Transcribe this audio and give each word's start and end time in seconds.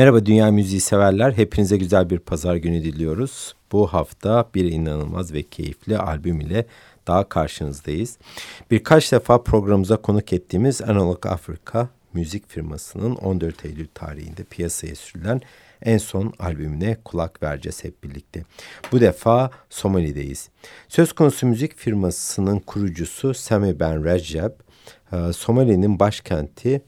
Merhaba 0.00 0.26
Dünya 0.26 0.50
Müziği 0.50 0.80
severler. 0.80 1.32
Hepinize 1.32 1.76
güzel 1.76 2.10
bir 2.10 2.18
pazar 2.18 2.56
günü 2.56 2.84
diliyoruz. 2.84 3.54
Bu 3.72 3.86
hafta 3.86 4.48
bir 4.54 4.64
inanılmaz 4.64 5.32
ve 5.32 5.42
keyifli 5.42 5.98
albüm 5.98 6.40
ile 6.40 6.66
daha 7.06 7.28
karşınızdayız. 7.28 8.18
Birkaç 8.70 9.12
defa 9.12 9.42
programımıza 9.42 9.96
konuk 9.96 10.32
ettiğimiz 10.32 10.82
Analog 10.82 11.26
Afrika 11.26 11.88
müzik 12.12 12.48
firmasının 12.48 13.14
14 13.14 13.64
Eylül 13.64 13.86
tarihinde 13.94 14.44
piyasaya 14.44 14.94
sürülen 14.94 15.40
en 15.82 15.98
son 15.98 16.32
albümüne 16.38 16.96
kulak 17.04 17.42
vereceğiz 17.42 17.84
hep 17.84 18.04
birlikte. 18.04 18.42
Bu 18.92 19.00
defa 19.00 19.50
Somali'deyiz. 19.70 20.48
Söz 20.88 21.12
konusu 21.12 21.46
müzik 21.46 21.76
firmasının 21.76 22.58
kurucusu 22.58 23.34
Sami 23.34 23.80
Ben 23.80 24.04
Recep, 24.04 24.52
e, 25.12 25.32
Somali'nin 25.32 25.98
başkenti 25.98 26.82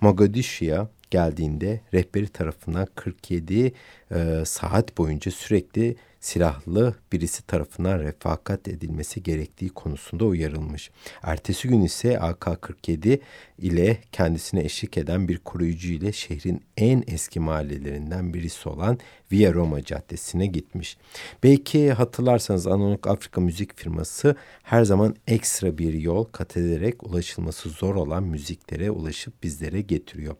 Mogadishu'ya 0.00 0.88
geldiğinde 1.10 1.80
rehberi 1.94 2.28
tarafından 2.28 2.86
47 2.94 3.72
e, 4.10 4.42
saat 4.44 4.98
boyunca 4.98 5.30
sürekli 5.30 5.96
silahlı 6.20 6.94
birisi 7.12 7.46
tarafından 7.46 7.98
refakat 7.98 8.68
edilmesi 8.68 9.22
gerektiği 9.22 9.68
konusunda 9.68 10.24
uyarılmış. 10.24 10.90
Ertesi 11.22 11.68
gün 11.68 11.80
ise 11.82 12.18
AK-47 12.18 13.20
ile 13.58 13.98
kendisine 14.12 14.60
eşlik 14.60 14.98
eden 14.98 15.28
bir 15.28 15.38
koruyucu 15.38 15.92
ile 15.92 16.12
şehrin 16.12 16.62
en 16.76 17.04
eski 17.06 17.40
mahallelerinden 17.40 18.34
birisi 18.34 18.68
olan 18.68 18.98
Via 19.32 19.54
Roma 19.54 19.84
Caddesi'ne 19.84 20.46
gitmiş. 20.46 20.96
Belki 21.42 21.92
hatırlarsanız 21.92 22.66
Analog 22.66 23.06
Afrika 23.06 23.40
müzik 23.40 23.76
firması 23.76 24.36
her 24.62 24.84
zaman 24.84 25.16
ekstra 25.26 25.78
bir 25.78 25.94
yol 25.94 26.24
kat 26.24 26.56
ederek 26.56 27.04
ulaşılması 27.06 27.68
zor 27.68 27.94
olan 27.94 28.22
müziklere 28.22 28.90
ulaşıp 28.90 29.42
bizlere 29.42 29.80
getiriyor. 29.80 30.36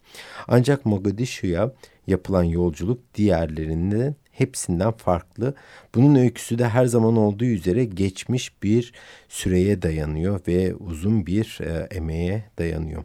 Ancak 0.49 0.87
Mogadishu'ya 0.87 1.73
yapılan 2.07 2.45
yolculuk 2.45 3.15
diğerlerinden 3.15 4.15
hepsinden 4.39 4.93
farklı. 4.93 5.55
Bunun 5.95 6.15
öyküsü 6.15 6.59
de 6.59 6.69
her 6.69 6.87
zaman 6.87 7.17
olduğu 7.17 7.45
üzere 7.45 7.85
geçmiş 7.85 8.63
bir 8.63 8.93
süreye 9.29 9.83
dayanıyor 9.83 10.41
ve 10.49 10.75
uzun 10.75 11.27
bir 11.27 11.59
e, 11.61 11.97
emeğe 11.97 12.45
dayanıyor. 12.59 13.05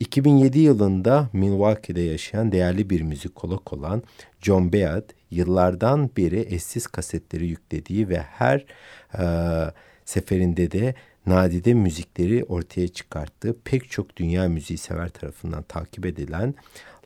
2007 0.00 0.58
yılında 0.58 1.28
Milwaukee'de 1.32 2.00
yaşayan 2.00 2.52
değerli 2.52 2.90
bir 2.90 3.00
müzikolog 3.00 3.72
olan 3.72 4.02
John 4.40 4.72
Beard 4.72 5.10
yıllardan 5.30 6.10
beri 6.16 6.54
eşsiz 6.54 6.86
kasetleri 6.86 7.46
yüklediği 7.46 8.08
ve 8.08 8.18
her 8.18 8.64
e, 9.18 9.24
seferinde 10.04 10.70
de 10.70 10.94
nadide 11.26 11.74
müzikleri 11.74 12.44
ortaya 12.44 12.88
çıkarttığı 12.88 13.56
pek 13.64 13.90
çok 13.90 14.16
dünya 14.16 14.48
müziği 14.48 14.78
sever 14.78 15.08
tarafından 15.08 15.62
takip 15.62 16.06
edilen 16.06 16.54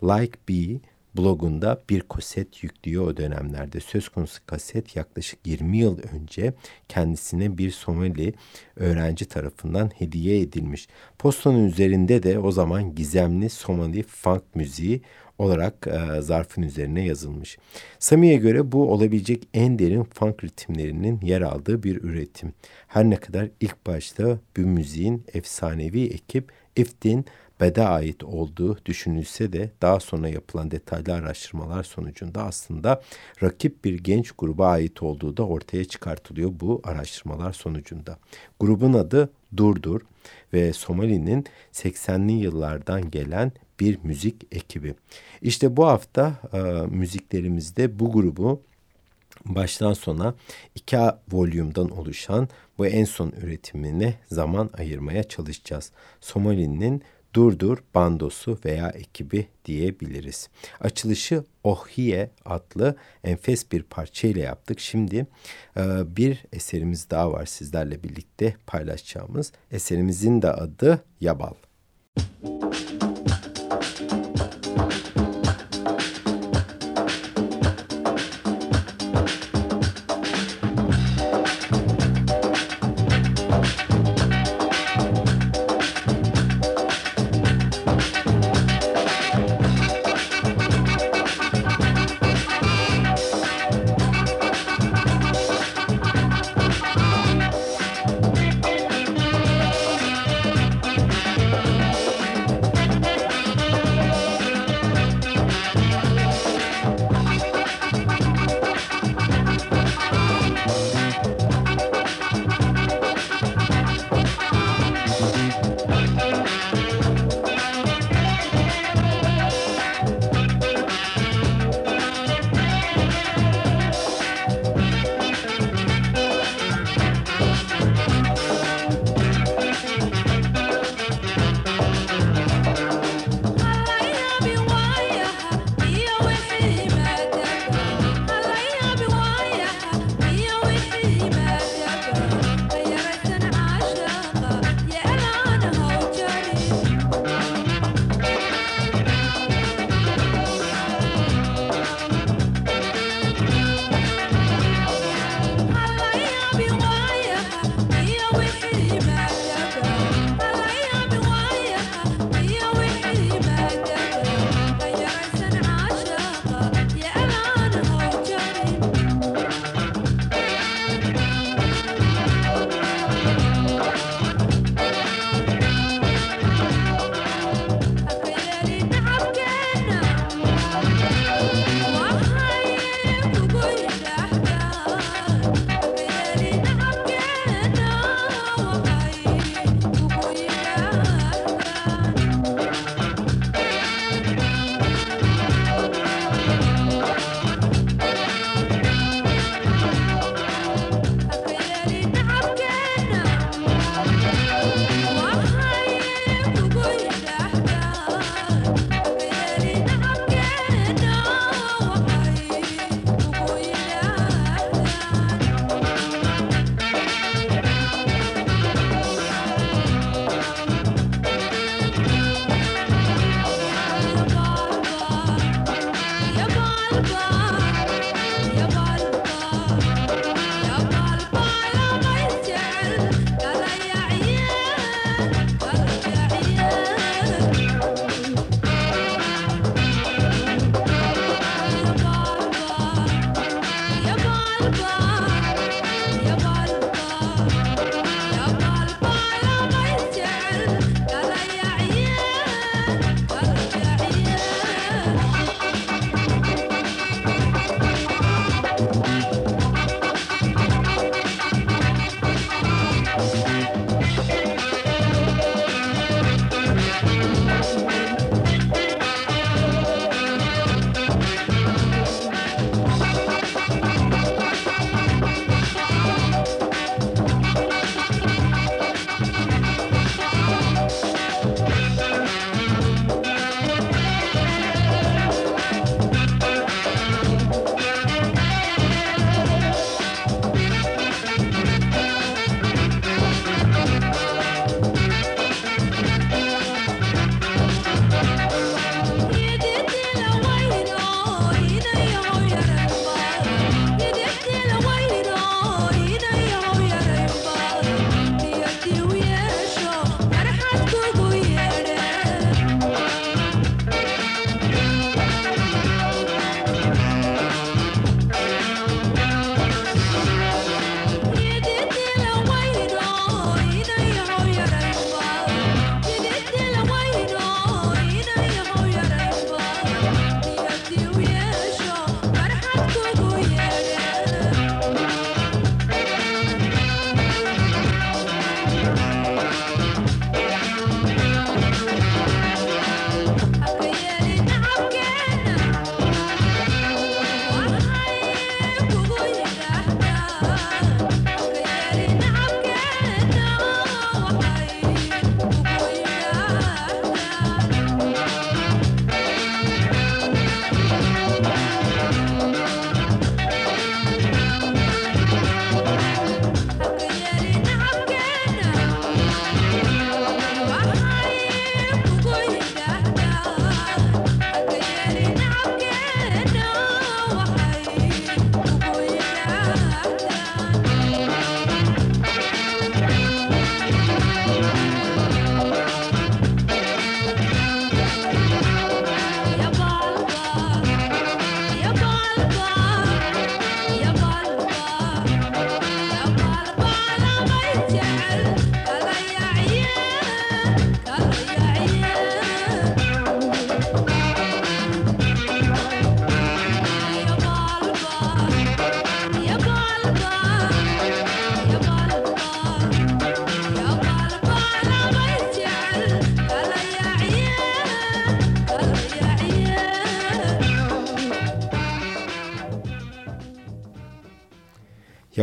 Like 0.03 0.39
Be 0.49 0.81
blogunda 1.17 1.83
bir 1.91 2.01
kaset 2.01 2.63
yüklüyor 2.63 3.07
o 3.07 3.17
dönemlerde. 3.17 3.81
Söz 3.81 4.09
konusu 4.09 4.47
kaset 4.47 4.97
yaklaşık 4.97 5.47
20 5.47 5.79
yıl 5.79 5.99
önce 6.13 6.55
kendisine 6.89 7.59
bir 7.59 7.71
Somali 7.71 8.35
öğrenci 8.77 9.25
tarafından 9.25 9.91
hediye 9.99 10.41
edilmiş. 10.41 10.89
Postanın 11.19 11.67
üzerinde 11.67 12.23
de 12.23 12.39
o 12.39 12.53
zaman 12.53 12.95
gizemli 12.95 13.51
Somali 13.51 14.03
funk 14.03 14.43
müziği 14.55 15.03
olarak 15.39 15.87
e, 15.87 16.21
zarfın 16.21 16.63
üzerine 16.63 17.05
yazılmış. 17.05 17.59
Sami'ye 17.99 18.37
göre 18.37 18.73
bu 18.73 18.93
olabilecek 18.93 19.49
en 19.55 19.79
derin 19.79 20.05
funk 20.05 20.45
ritimlerinin 20.45 21.21
yer 21.23 21.41
aldığı 21.41 21.83
bir 21.83 22.03
üretim. 22.03 22.53
Her 22.89 23.05
ne 23.05 23.17
kadar 23.17 23.49
ilk 23.61 23.87
başta 23.87 24.39
bu 24.57 24.61
müziğin 24.61 25.25
efsanevi 25.35 26.05
ekip 26.05 26.53
Iftin 26.77 27.25
Bed'e 27.61 27.83
ait 27.83 28.25
olduğu 28.25 28.79
düşünülse 28.87 29.53
de 29.53 29.71
daha 29.83 30.01
sonra 30.01 30.29
yapılan 30.29 30.71
detaylı 30.71 31.15
araştırmalar 31.15 31.83
sonucunda 31.83 32.43
aslında 32.43 33.03
rakip 33.43 33.85
bir 33.85 33.99
genç 33.99 34.33
gruba 34.33 34.69
ait 34.69 35.03
olduğu 35.03 35.37
da 35.37 35.47
ortaya 35.47 35.85
çıkartılıyor 35.85 36.51
bu 36.61 36.81
araştırmalar 36.85 37.53
sonucunda. 37.53 38.19
Grubun 38.61 38.93
adı 38.93 39.31
Durdur 39.57 40.01
ve 40.53 40.73
Somali'nin 40.73 41.45
80'li 41.73 42.33
yıllardan 42.33 43.11
gelen 43.11 43.53
bir 43.81 43.99
müzik 44.03 44.47
ekibi. 44.53 44.95
İşte 45.43 45.77
bu 45.77 45.87
hafta 45.87 46.41
e, 46.53 46.59
müziklerimizde 46.87 47.99
bu 47.99 48.13
grubu 48.13 48.61
baştan 49.45 49.93
sona 49.93 50.35
iki 50.75 50.97
volümden 51.33 51.89
oluşan 51.89 52.49
bu 52.79 52.87
en 52.87 53.05
son 53.05 53.33
üretimine 53.43 54.15
zaman 54.33 54.71
ayırmaya 54.79 55.23
çalışacağız. 55.23 55.93
Somali'nin 56.21 57.03
Durdur 57.35 57.79
bandosu 57.95 58.59
veya 58.65 58.89
ekibi 58.89 59.47
diyebiliriz. 59.65 60.49
Açılışı 60.81 61.45
Ohiye 61.65 62.31
adlı 62.45 62.97
enfes 63.25 63.73
bir 63.73 63.83
parçayla 63.83 64.43
yaptık. 64.43 64.81
Şimdi 64.81 65.27
e, 65.77 66.17
bir 66.17 66.45
eserimiz 66.53 67.11
daha 67.11 67.33
var 67.33 67.47
sizlerle 67.47 68.03
birlikte 68.03 68.57
paylaşacağımız. 68.67 69.53
Eserimizin 69.71 70.43
de 70.43 70.51
adı 70.51 71.05
Yabal. 71.21 71.55
Müzik 72.43 72.88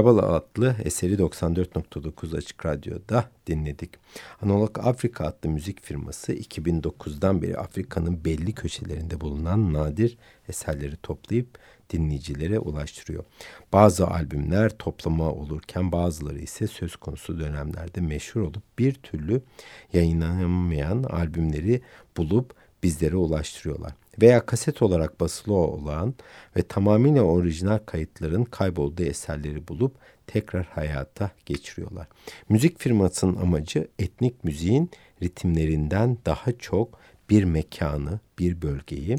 Yabala 0.06 0.34
adlı 0.34 0.76
eseri 0.84 1.14
94.9 1.14 2.38
Açık 2.38 2.66
Radyo'da 2.66 3.30
dinledik. 3.48 3.90
Analog 4.42 4.80
Afrika 4.80 5.26
adlı 5.26 5.50
müzik 5.50 5.82
firması 5.82 6.34
2009'dan 6.34 7.42
beri 7.42 7.58
Afrika'nın 7.58 8.26
belli 8.26 8.54
köşelerinde 8.54 9.22
bulunan 9.22 9.74
nadir 9.74 10.18
eserleri 10.50 10.96
toplayıp 10.96 11.48
dinleyicilere 11.90 12.60
ulaştırıyor. 12.60 13.24
Bazı 13.74 14.08
albümler 14.08 14.78
toplama 14.78 15.32
olurken 15.32 15.92
bazıları 15.92 16.40
ise 16.40 16.68
söz 16.68 16.96
konusu 16.96 17.40
dönemlerde 17.40 18.02
meşhur 18.02 18.42
olup 18.42 18.64
bir 18.80 18.94
türlü 18.94 19.42
yayınlanamayan 19.94 21.04
albümleri 21.04 21.82
bulup 22.18 22.54
bizlere 22.84 23.16
ulaştırıyorlar. 23.16 23.94
Veya 24.22 24.46
kaset 24.46 24.82
olarak 24.82 25.20
basılı 25.20 25.54
olan 25.54 26.14
ve 26.58 26.62
tamamıyla 26.62 27.22
orijinal 27.22 27.78
kayıtların 27.78 28.44
kaybolduğu 28.44 29.04
eserleri 29.04 29.68
bulup 29.68 29.96
tekrar 30.28 30.66
hayata 30.66 31.32
geçiriyorlar. 31.46 32.08
Müzik 32.50 32.80
firmasının 32.80 33.36
amacı 33.36 33.88
etnik 34.00 34.44
müziğin 34.44 34.92
ritimlerinden 35.22 36.18
daha 36.26 36.52
çok 36.52 37.00
bir 37.30 37.44
mekanı, 37.44 38.20
bir 38.40 38.62
bölgeyi, 38.62 39.16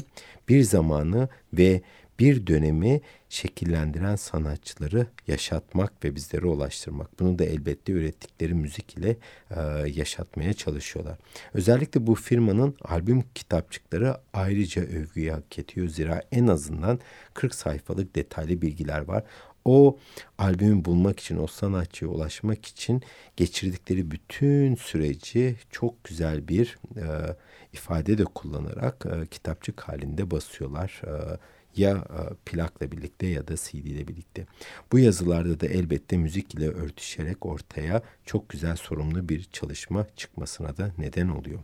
bir 0.49 0.63
zamanı 0.63 1.29
ve 1.53 1.81
bir 2.19 2.47
dönemi 2.47 3.01
şekillendiren 3.29 4.15
sanatçıları 4.15 5.07
yaşatmak 5.27 6.03
ve 6.03 6.15
bizlere 6.15 6.45
ulaştırmak. 6.45 7.19
Bunu 7.19 7.39
da 7.39 7.43
elbette 7.43 7.93
ürettikleri 7.93 8.53
müzik 8.53 8.97
ile 8.97 9.17
e, 9.51 9.61
yaşatmaya 9.89 10.53
çalışıyorlar. 10.53 11.17
Özellikle 11.53 12.07
bu 12.07 12.15
firmanın 12.15 12.75
albüm 12.81 13.23
kitapçıkları 13.35 14.17
ayrıca 14.33 14.81
övgüyü 14.81 15.31
hak 15.31 15.59
ediyor. 15.59 15.87
Zira 15.87 16.23
en 16.31 16.47
azından 16.47 16.99
40 17.33 17.55
sayfalık 17.55 18.15
detaylı 18.15 18.61
bilgiler 18.61 19.01
var. 19.01 19.23
O 19.65 19.97
albümü 20.37 20.85
bulmak 20.85 21.19
için, 21.19 21.37
o 21.37 21.47
sanatçıya 21.47 22.11
ulaşmak 22.11 22.65
için 22.65 23.01
geçirdikleri 23.37 24.11
bütün 24.11 24.75
süreci 24.75 25.55
çok 25.71 26.03
güzel 26.03 26.47
bir 26.47 26.77
e, 26.95 27.35
ifade 27.73 28.17
de 28.17 28.23
kullanarak 28.23 29.05
e, 29.05 29.25
kitapçık 29.25 29.81
halinde 29.81 30.31
basıyorlar. 30.31 31.01
E, 31.07 31.37
ya 31.75 31.91
e, 31.91 32.33
plakla 32.45 32.91
birlikte 32.91 33.27
ya 33.27 33.47
da 33.47 33.55
CD 33.55 33.73
ile 33.73 34.07
birlikte. 34.07 34.45
Bu 34.91 34.99
yazılarda 34.99 35.59
da 35.59 35.67
elbette 35.67 36.17
müzik 36.17 36.55
ile 36.55 36.69
örtüşerek 36.69 37.45
ortaya 37.45 38.01
çok 38.25 38.49
güzel 38.49 38.75
sorumlu 38.75 39.29
bir 39.29 39.43
çalışma 39.43 40.07
çıkmasına 40.15 40.77
da 40.77 40.91
neden 40.97 41.27
oluyor. 41.27 41.59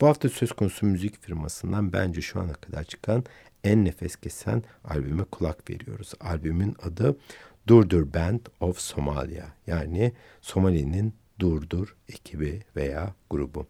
Bu 0.00 0.06
hafta 0.06 0.28
söz 0.28 0.52
konusu 0.52 0.86
müzik 0.86 1.22
firmasından 1.22 1.92
bence 1.92 2.20
şu 2.20 2.40
ana 2.40 2.52
kadar 2.52 2.84
çıkan 2.84 3.24
en 3.64 3.84
nefes 3.84 4.16
kesen 4.16 4.62
albüme 4.84 5.24
kulak 5.24 5.70
veriyoruz. 5.70 6.12
Albümün 6.20 6.76
adı 6.82 7.16
Durdur 7.66 8.14
Band 8.14 8.40
of 8.60 8.78
Somalia 8.78 9.46
yani 9.66 10.12
Somali'nin 10.40 11.14
Durdur 11.40 11.96
ekibi 12.08 12.60
veya 12.76 13.14
grubu. 13.30 13.66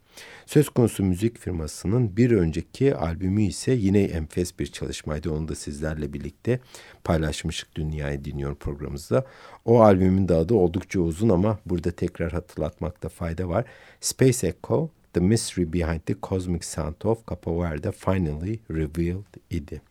Söz 0.47 0.69
konusu 0.69 1.05
müzik 1.05 1.39
firmasının 1.39 2.17
bir 2.17 2.31
önceki 2.31 2.95
albümü 2.95 3.43
ise 3.43 3.73
yine 3.73 4.03
enfes 4.03 4.59
bir 4.59 4.67
çalışmaydı. 4.67 5.31
Onu 5.31 5.49
da 5.49 5.55
sizlerle 5.55 6.13
birlikte 6.13 6.61
paylaşmıştık 7.05 7.77
Dünyayı 7.77 8.25
Dinliyor 8.25 8.55
programımızda. 8.55 9.25
O 9.65 9.81
albümün 9.81 10.29
de 10.29 10.35
adı 10.35 10.55
oldukça 10.55 11.01
uzun 11.01 11.29
ama 11.29 11.59
burada 11.67 11.91
tekrar 11.91 12.33
hatırlatmakta 12.33 13.09
fayda 13.09 13.49
var. 13.49 13.65
Space 14.01 14.47
Echo 14.47 14.91
The 15.17 15.21
Mystery 15.21 15.73
Behind 15.73 16.01
the 16.01 16.15
Cosmic 16.23 16.63
Sound 16.63 17.03
of 17.05 17.27
Capo 17.27 17.63
Verde 17.63 17.93
Finally 17.93 18.61
Revealed 18.71 19.35
idi. 19.51 19.83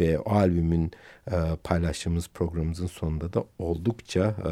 Ve 0.00 0.18
o 0.18 0.30
albümün 0.30 0.90
e, 1.30 1.36
paylaştığımız 1.64 2.28
programımızın 2.28 2.86
sonunda 2.86 3.32
da 3.32 3.44
oldukça 3.58 4.20
e, 4.20 4.50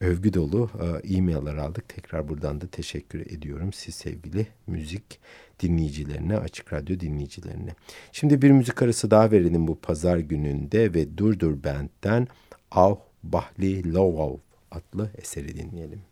övgü 0.00 0.34
dolu 0.34 0.70
e, 1.04 1.16
e-mail'lar 1.16 1.56
aldık. 1.56 1.88
Tekrar 1.88 2.28
buradan 2.28 2.60
da 2.60 2.66
teşekkür 2.66 3.20
ediyorum 3.20 3.72
siz 3.72 3.94
sevgili 3.94 4.46
müzik 4.66 5.20
dinleyicilerine, 5.60 6.36
Açık 6.36 6.72
Radyo 6.72 7.00
dinleyicilerine. 7.00 7.74
Şimdi 8.12 8.42
bir 8.42 8.50
müzik 8.50 8.82
arası 8.82 9.10
daha 9.10 9.30
verelim 9.30 9.66
bu 9.66 9.80
pazar 9.80 10.18
gününde 10.18 10.94
ve 10.94 11.18
Durdur 11.18 11.64
Band'den 11.64 12.28
Av 12.70 12.96
Bahli 13.22 13.94
Lovov 13.94 14.36
adlı 14.70 15.10
eseri 15.18 15.56
dinleyelim. 15.56 16.02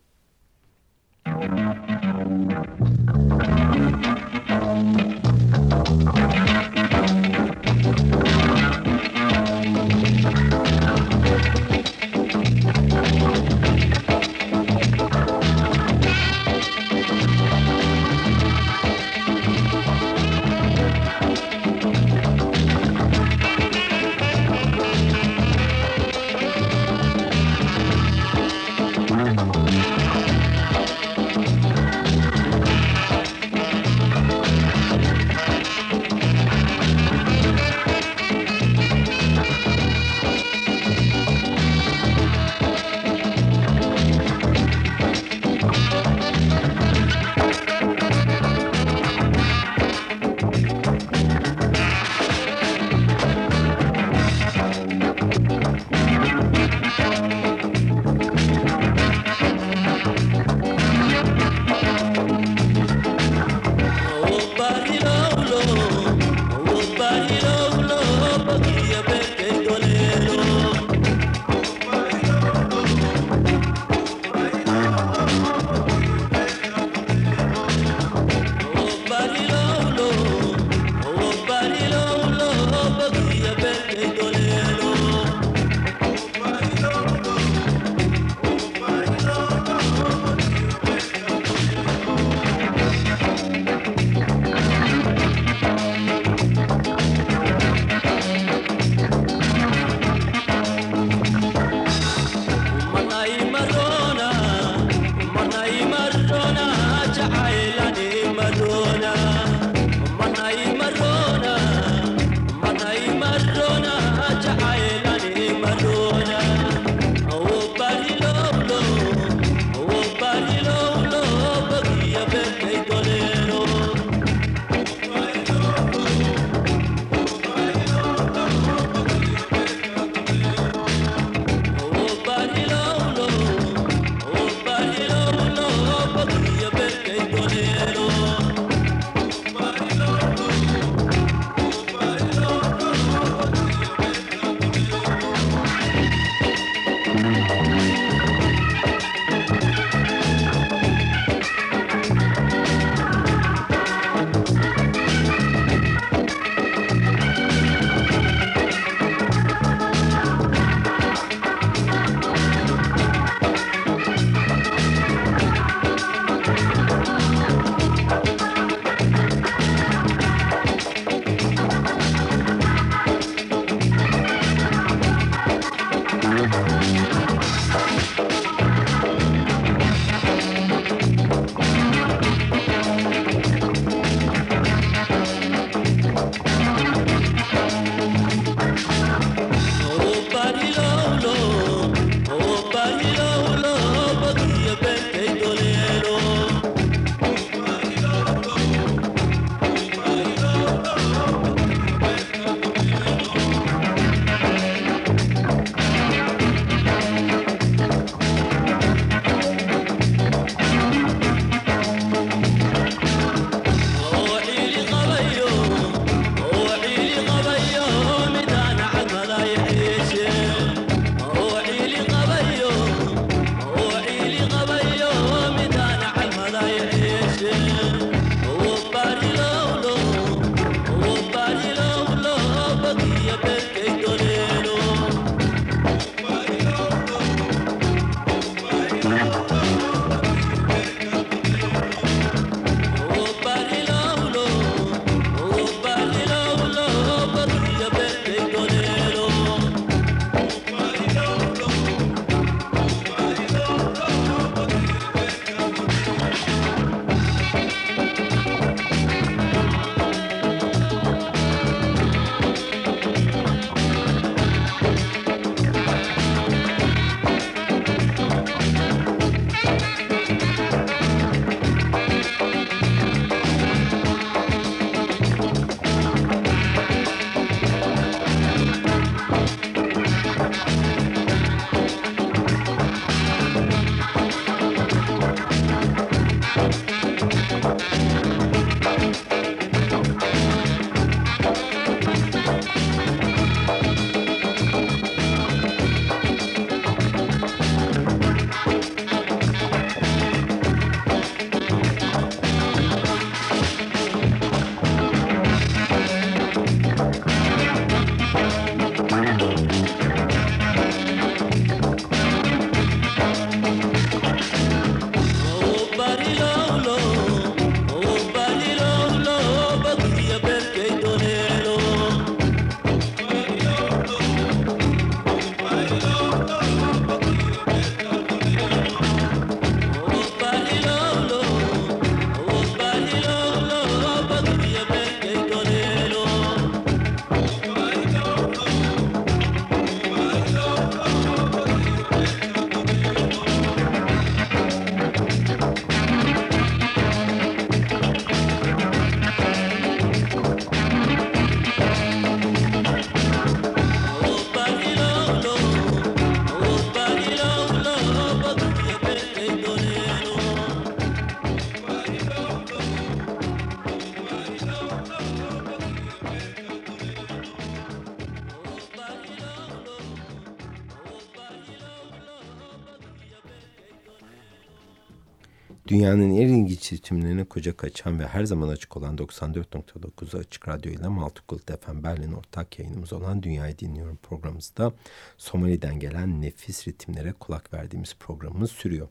Dünyanın 375.89 376.31
en 376.31 376.49
ilginç 376.49 376.93
ritimlerine 376.93 377.45
koca 377.45 377.77
kaçan 377.77 378.19
ve 378.19 378.27
her 378.27 378.45
zaman 378.45 378.69
açık 378.69 378.97
olan 378.97 379.17
94.9 379.17 380.39
Açık 380.39 380.69
Radyo 380.69 380.93
ile 380.93 381.09
Maltıkult 381.09 381.71
FM 381.81 382.03
Berlin 382.03 382.33
ortak 382.33 382.79
yayınımız 382.79 383.13
olan 383.13 383.43
Dünyayı 383.43 383.79
Dinliyorum 383.79 384.17
programımızda 384.17 384.93
Somali'den 385.37 385.99
gelen 385.99 386.43
nefis 386.43 386.89
ritimlere 386.89 387.33
kulak 387.33 387.75
verdiğimiz 387.75 388.15
programımız 388.21 388.71
sürüyor. 388.71 389.09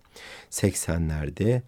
80'lerde 0.49 1.61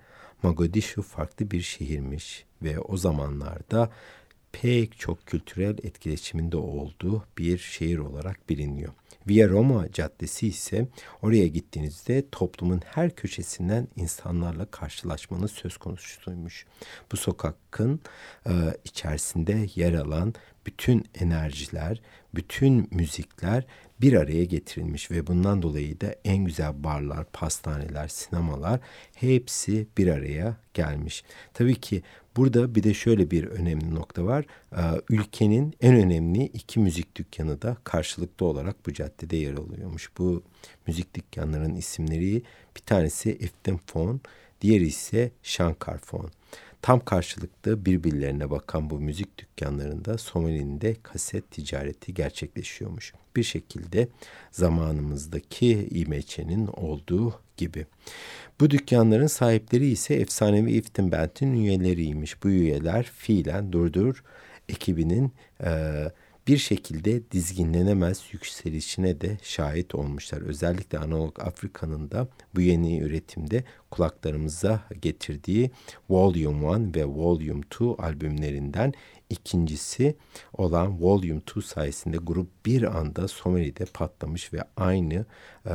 Mogadishu 0.43 1.01
farklı 1.01 1.51
bir 1.51 1.61
şehirmiş 1.61 2.45
ve 2.61 2.79
o 2.79 2.97
zamanlarda 2.97 3.89
pek 4.51 4.99
çok 4.99 5.25
kültürel 5.25 5.77
etkileşiminde 5.83 6.57
olduğu 6.57 7.25
bir 7.37 7.57
şehir 7.57 7.97
olarak 7.97 8.49
biliniyor. 8.49 8.93
Via 9.27 9.49
Roma 9.49 9.91
Caddesi 9.91 10.47
ise 10.47 10.88
oraya 11.21 11.47
gittiğinizde 11.47 12.29
toplumun 12.31 12.81
her 12.86 13.15
köşesinden 13.15 13.88
insanlarla 13.95 14.65
karşılaşmanız 14.65 15.51
söz 15.51 15.77
konusuymuş. 15.77 16.65
Bu 17.12 17.17
sokakın 17.17 17.99
e, 18.47 18.51
içerisinde 18.83 19.67
yer 19.75 19.93
alan 19.93 20.33
bütün 20.65 21.05
enerjiler, 21.15 22.01
bütün 22.36 22.88
müzikler 22.91 23.65
bir 24.01 24.13
araya 24.13 24.43
getirilmiş 24.43 25.12
ve 25.12 25.27
bundan 25.27 25.62
dolayı 25.62 26.01
da 26.01 26.15
en 26.25 26.38
güzel 26.38 26.83
barlar, 26.83 27.25
pastaneler, 27.25 28.07
sinemalar 28.07 28.79
hepsi 29.15 29.88
bir 29.97 30.07
araya 30.07 30.57
gelmiş. 30.73 31.23
Tabii 31.53 31.75
ki 31.75 32.03
burada 32.35 32.75
bir 32.75 32.83
de 32.83 32.93
şöyle 32.93 33.31
bir 33.31 33.43
önemli 33.43 33.95
nokta 33.95 34.25
var. 34.25 34.45
Ee, 34.75 34.81
ülkenin 35.09 35.73
en 35.81 35.95
önemli 35.95 36.43
iki 36.45 36.79
müzik 36.79 37.15
dükkanı 37.15 37.61
da 37.61 37.77
karşılıklı 37.83 38.45
olarak 38.45 38.85
bu 38.85 38.93
caddede 38.93 39.37
yer 39.37 39.53
alıyormuş. 39.53 40.09
Bu 40.17 40.43
müzik 40.87 41.15
dükkanlarının 41.15 41.75
isimleri 41.75 42.43
bir 42.75 42.81
tanesi 42.81 43.29
Eftim 43.29 43.79
Fon, 43.85 44.21
diğeri 44.61 44.87
ise 44.87 45.31
Shankar 45.43 45.97
Fon. 45.97 46.31
Tam 46.83 46.99
karşılıklı 46.99 47.85
birbirlerine 47.85 48.49
bakan 48.49 48.89
bu 48.89 48.99
müzik 48.99 49.37
dükkanlarında 49.37 50.17
Somali'nin 50.17 50.81
de 50.81 50.95
kaset 51.03 51.51
ticareti 51.51 52.13
gerçekleşiyormuş. 52.13 53.13
Bir 53.35 53.43
şekilde 53.43 54.07
zamanımızdaki 54.51 55.87
İMÇ'nin 55.91 56.67
olduğu 56.67 57.39
gibi. 57.57 57.85
Bu 58.59 58.69
dükkanların 58.69 59.27
sahipleri 59.27 59.87
ise 59.87 60.15
efsanevi 60.15 60.71
Iftin 60.71 61.11
Band'in 61.11 61.53
üyeleriymiş. 61.53 62.43
Bu 62.43 62.49
üyeler 62.49 63.03
fiilen 63.03 63.71
Durdur 63.71 64.23
ekibinin 64.69 65.31
e, 65.63 65.71
bir 66.47 66.58
şekilde 66.58 67.32
dizginlenemez 67.32 68.23
yükselişine 68.32 69.21
de 69.21 69.38
şahit 69.41 69.95
olmuşlar. 69.95 70.41
Özellikle 70.41 70.99
analog 70.99 71.39
Afrika'nın 71.39 72.12
da 72.12 72.27
bu 72.56 72.62
yeni 72.62 72.99
üretimde 72.99 73.63
kulaklarımıza 73.91 74.82
getirdiği 75.01 75.71
Volume 76.10 76.93
1 76.93 76.99
ve 76.99 77.06
Volume 77.06 77.62
2 77.73 77.84
albümlerinden 77.97 78.93
ikincisi 79.29 80.15
olan 80.53 81.01
Volume 81.01 81.41
2 81.58 81.62
sayesinde 81.62 82.17
grup 82.17 82.65
bir 82.65 82.97
anda 82.97 83.27
Somali'de 83.27 83.86
patlamış 83.86 84.53
ve 84.53 84.60
aynı 84.77 85.25
e, 85.65 85.73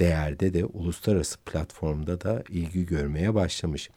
değerde 0.00 0.54
de 0.54 0.64
uluslararası 0.64 1.38
platformda 1.38 2.20
da 2.20 2.42
ilgi 2.48 2.86
görmeye 2.86 3.34
başlamış. 3.34 3.90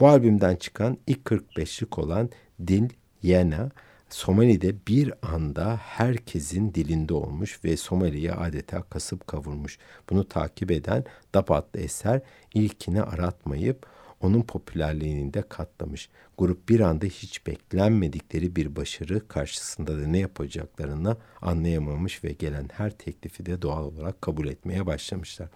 Bu 0.00 0.08
albümden 0.08 0.56
çıkan 0.56 0.98
ilk 1.06 1.24
45'lik 1.24 1.98
olan 1.98 2.30
Dil 2.66 2.88
Yena 3.22 3.70
Somali'de 4.12 4.74
bir 4.88 5.12
anda 5.22 5.76
herkesin 5.76 6.74
dilinde 6.74 7.14
olmuş 7.14 7.64
ve 7.64 7.76
Somali'yi 7.76 8.32
adeta 8.32 8.82
kasıp 8.82 9.26
kavurmuş. 9.26 9.78
Bunu 10.10 10.28
takip 10.28 10.70
eden 10.70 11.04
DAP 11.34 11.50
adlı 11.50 11.80
eser 11.80 12.20
ilkini 12.54 13.02
aratmayıp 13.02 13.86
onun 14.20 14.42
popülerliğini 14.42 15.34
de 15.34 15.42
katlamış. 15.42 16.08
Grup 16.38 16.68
bir 16.68 16.80
anda 16.80 17.06
hiç 17.06 17.46
beklenmedikleri 17.46 18.56
bir 18.56 18.76
başarı 18.76 19.28
karşısında 19.28 19.98
da 19.98 20.06
ne 20.06 20.18
yapacaklarını 20.18 21.16
anlayamamış 21.42 22.24
ve 22.24 22.32
gelen 22.32 22.68
her 22.72 22.90
teklifi 22.90 23.46
de 23.46 23.62
doğal 23.62 23.84
olarak 23.84 24.22
kabul 24.22 24.48
etmeye 24.48 24.86
başlamışlar. 24.86 25.48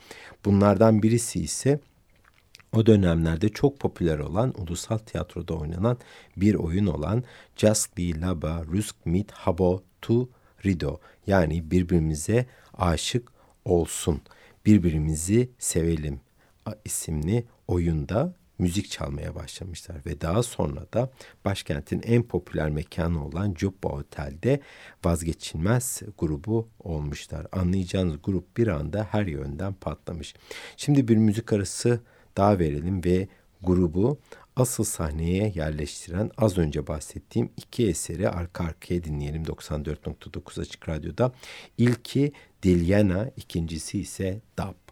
Bunlardan 0.44 1.02
birisi 1.02 1.40
ise 1.40 1.80
o 2.76 2.86
dönemlerde 2.86 3.48
çok 3.48 3.80
popüler 3.80 4.18
olan 4.18 4.54
ulusal 4.60 4.98
tiyatroda 4.98 5.54
oynanan 5.54 5.98
bir 6.36 6.54
oyun 6.54 6.86
olan 6.86 7.24
Be 7.98 8.20
Laba 8.20 8.64
Rusk 8.72 8.96
Mit 9.04 9.30
Habo 9.30 9.82
Tu 10.02 10.28
Rido 10.64 11.00
yani 11.26 11.70
birbirimize 11.70 12.46
aşık 12.74 13.28
olsun, 13.64 14.20
birbirimizi 14.66 15.50
sevelim 15.58 16.20
isimli 16.84 17.44
oyunda 17.68 18.34
müzik 18.58 18.90
çalmaya 18.90 19.34
başlamışlar 19.34 19.96
ve 20.06 20.20
daha 20.20 20.42
sonra 20.42 20.86
da 20.92 21.10
başkentin 21.44 22.02
en 22.04 22.22
popüler 22.22 22.70
mekanı 22.70 23.26
olan 23.26 23.54
Jubba 23.58 23.88
Otel'de 23.88 24.60
vazgeçilmez 25.04 26.02
grubu 26.18 26.68
olmuşlar. 26.78 27.46
Anlayacağınız 27.52 28.16
grup 28.22 28.56
bir 28.56 28.66
anda 28.66 29.08
her 29.10 29.26
yönden 29.26 29.74
patlamış. 29.74 30.34
Şimdi 30.76 31.08
bir 31.08 31.16
müzik 31.16 31.52
arası 31.52 32.00
daha 32.36 32.58
verelim 32.58 33.04
ve 33.04 33.28
grubu 33.62 34.18
asıl 34.56 34.84
sahneye 34.84 35.52
yerleştiren 35.54 36.30
az 36.36 36.58
önce 36.58 36.86
bahsettiğim 36.86 37.50
iki 37.56 37.88
eseri 37.88 38.28
arka 38.28 38.64
arkaya 38.64 39.04
dinleyelim 39.04 39.42
94.9 39.42 40.60
Açık 40.60 40.88
Radyo'da. 40.88 41.32
İlki 41.78 42.32
Dilyana, 42.62 43.30
ikincisi 43.36 44.00
ise 44.00 44.40
Dab. 44.58 44.85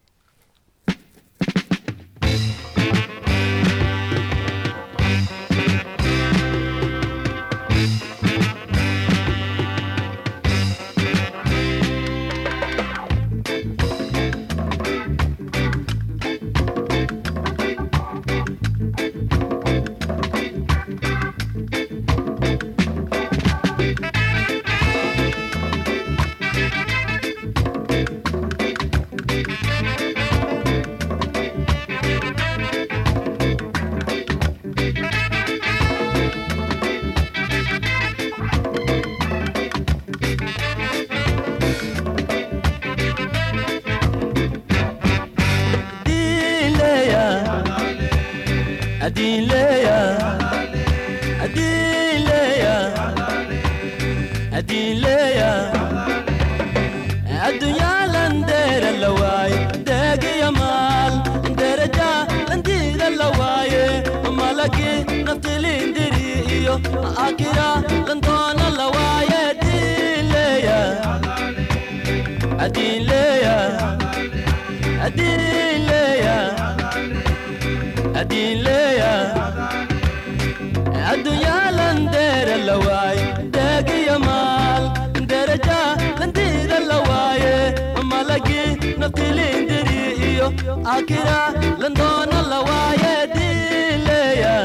لندن 91.85 92.33
الله 92.41 92.61
ويا 92.61 93.25
دين 93.37 94.01
ليا. 94.09 94.59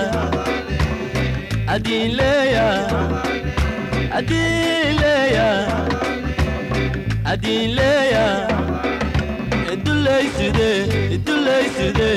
أدين 1.70 2.12
ليا. 2.20 2.70
أدين 4.14 4.96
ليا. 5.02 5.52
أدين 7.28 7.70
ليا 7.76 8.48
الدلي 9.74 10.24
سدي 10.38 10.74
الدلي 11.16 11.64
سدي 11.78 12.16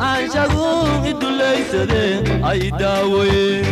عن 0.00 0.22
شغوم 0.34 1.04
الدلي 1.06 1.56
سدي 1.72 2.08
أي 2.50 2.70
داوي. 2.70 3.62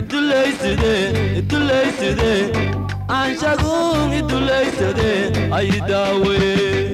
الدلي 0.00 0.44
سدي 0.60 0.96
الدلي 1.38 1.84
سدي 2.00 2.36
عن 3.10 3.30
شغوم 3.42 4.12
الدلي 4.12 4.64
سدي 4.78 5.14
أي 5.58 5.70
داوي. 5.88 6.93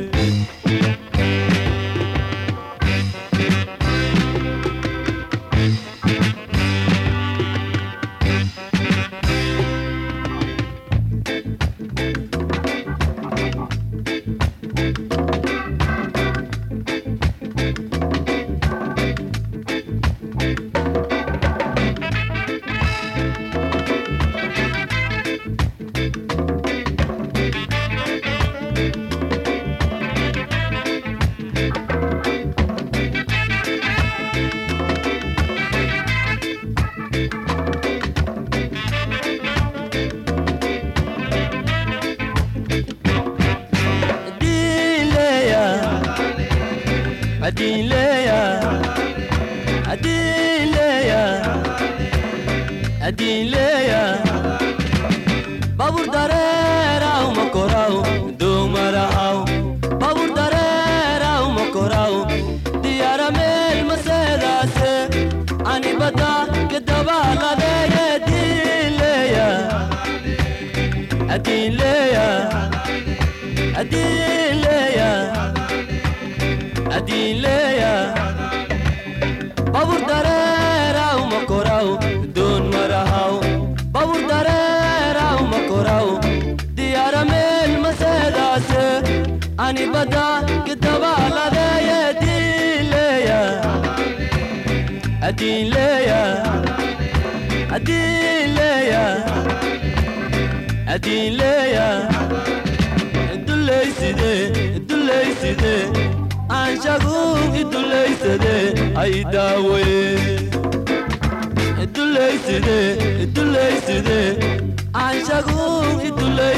dragón 115.42 116.06
y 116.06 116.10
tu 116.10 116.28
ley. 116.28 116.50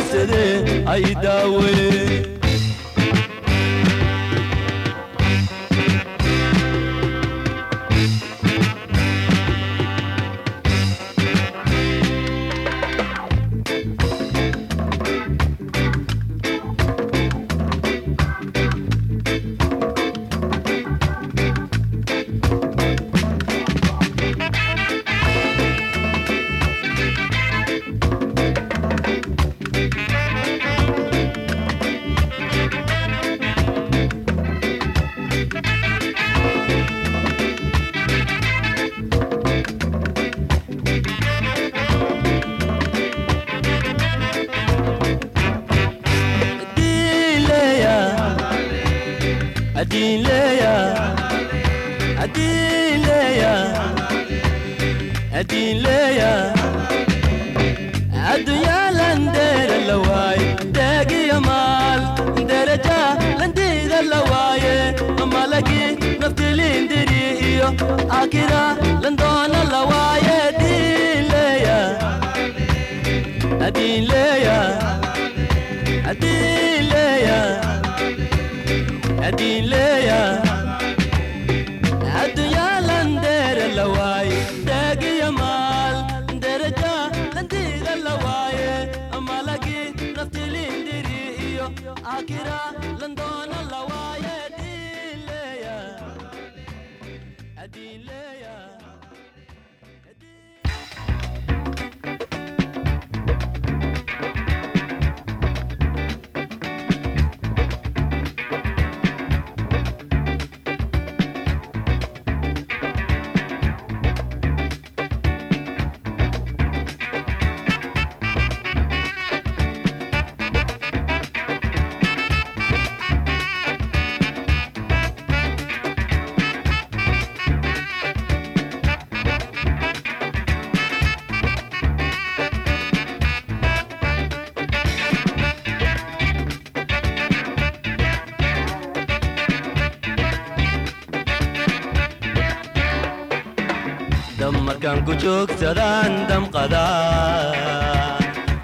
kan 144.93 145.01
kuchugsadaan 145.09 146.13
damqadaan 146.29 148.21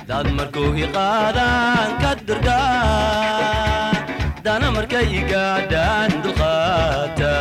dad 0.08 0.26
markuu 0.36 0.76
hiqaadaan 0.76 1.88
ka 2.04 2.10
dirgaa 2.28 3.96
dana 4.44 4.68
markay 4.76 5.06
igaadhaan 5.20 6.10
dulqaata 6.24 7.36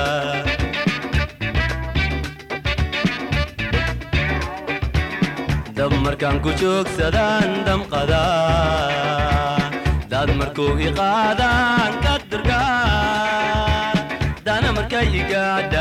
dab 5.78 5.92
markaan 6.06 6.38
kuchugsadaan 6.46 7.50
damqadaan 7.68 9.72
dad 10.12 10.30
markuu 10.40 10.72
hiqaadaan 10.82 11.92
ka 12.06 12.14
dirgaa 12.32 13.94
dana 14.48 14.70
markay 14.78 15.08
igaadhaan 15.22 15.77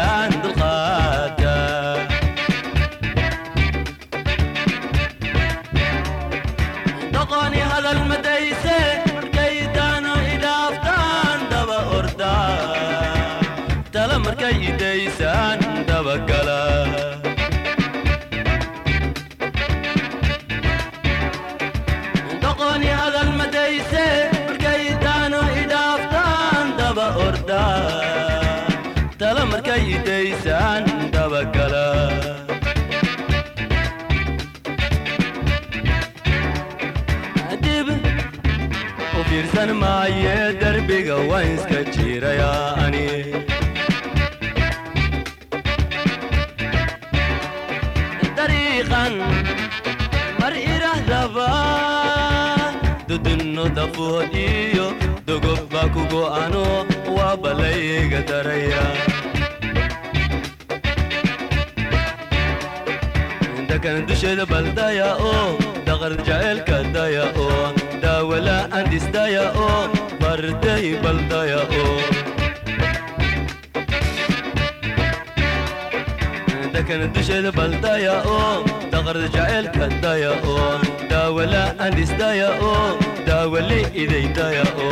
u 39.36 39.38
fiirsan 39.38 39.70
maaye 39.82 40.34
derbiga 40.60 41.16
waan 41.30 41.48
iska 41.56 41.80
jiirayaa 41.94 42.76
ani. 42.84 43.06
Dariiqan 48.36 49.14
mar 50.40 50.52
irahdaba 50.74 51.48
dudunno 53.08 53.64
dafood 53.78 54.32
iyo 54.34 54.86
dogob 55.28 55.60
baa 55.72 55.88
ku 55.94 56.02
go'ano 56.12 56.64
waa 57.16 57.34
balayga 57.42 58.20
daraya. 58.30 58.84
Dakan 63.68 63.96
dusheeda 64.08 64.44
baldaya 64.52 65.08
oo 65.30 65.46
daqar 65.86 66.12
jaceelka 66.26 66.78
daya 66.96 67.24
oo 67.44 67.64
ولا 68.06 68.80
أندس 68.80 69.02
دايا 69.02 69.52
أو 69.56 69.68
بردي 70.20 70.96
بلدا 70.96 71.44
يا 71.44 71.60
أو. 71.60 71.86
دكن 76.74 77.12
دشد 77.12 77.46
بلدا 77.56 77.96
يا 77.96 78.22
أو 78.22 78.64
دغر 78.92 79.26
جعل 79.26 79.66
كدا 79.66 80.16
يا 80.16 80.32
أو. 80.44 80.78
دا 81.10 81.28
ولا 81.28 81.88
اندس 81.88 82.10
دايا 82.10 82.58
أو 82.60 82.72
دا 83.26 83.44
ولي 83.44 83.82
إذا 83.94 84.32
دايا 84.32 84.62
أو. 84.62 84.90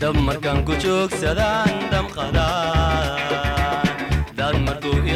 Dab 0.00 0.14
markaan 0.26 0.62
ku 0.66 0.72
joogsadaan 0.82 1.90
damqadaan 1.90 3.18
dad 4.38 4.54
markuu 4.66 4.98
i 5.12 5.14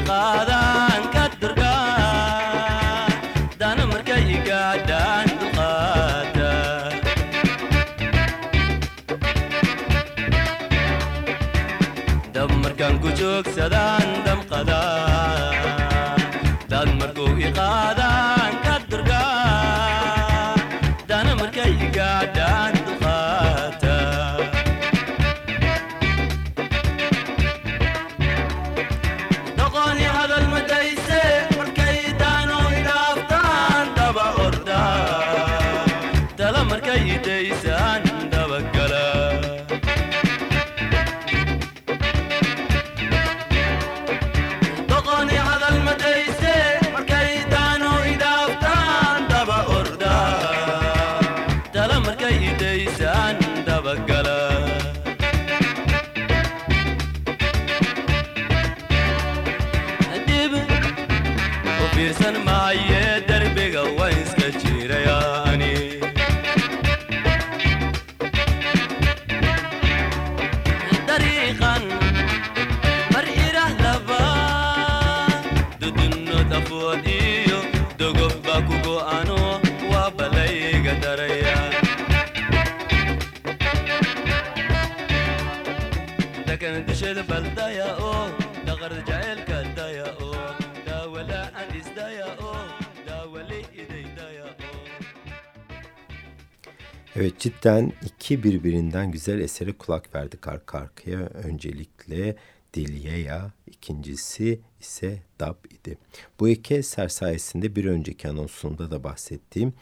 Evet 97.17 97.39
cidden 97.39 97.93
iki 98.05 98.43
birbirinden 98.43 99.11
güzel 99.11 99.41
esere 99.41 99.73
kulak 99.73 100.15
verdik 100.15 100.49
arka 100.49 100.79
arkaya. 100.79 101.19
Öncelikle 101.19 102.37
Dilyeya, 102.75 103.53
ikincisi 103.67 104.61
ise 104.81 105.23
Dab 105.41 105.57
idi. 105.71 105.99
Bu 106.41 106.49
iki 106.49 106.75
eser 106.75 107.09
sayesinde 107.09 107.77
bir 107.77 107.85
önceki 107.85 108.29
anonsunda 108.29 108.91
da 108.91 109.05
bahsettiğim 109.05 109.73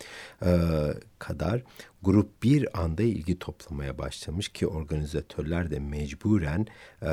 e, 0.44 0.50
kadar 1.18 1.62
grup 2.02 2.42
bir 2.42 2.80
anda 2.82 3.02
ilgi 3.02 3.38
toplamaya 3.38 3.98
başlamış 3.98 4.48
ki 4.48 4.66
organizatörler 4.66 5.70
de 5.70 5.78
mecburen 5.78 6.66
e, 7.02 7.10